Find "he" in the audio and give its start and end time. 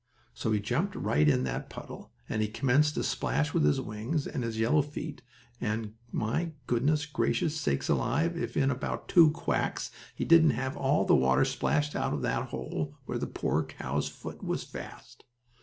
0.51-0.59, 2.41-2.47, 10.15-10.25